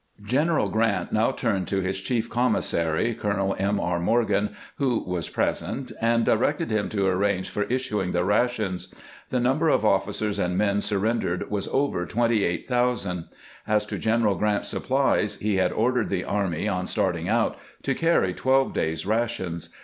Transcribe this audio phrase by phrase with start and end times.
[0.25, 3.79] General Grant now turned to his chief commissary, Colonel M.
[3.79, 3.99] R.
[3.99, 8.91] Morgan, who was present, and directed him to arrange for issuing the rations.
[9.29, 13.25] The number of officers and men surrendered was over 28,000.
[13.67, 18.33] As to General Grant's supplies, he had ordered the army, on starting out, to carry
[18.33, 19.69] twelve days' rations.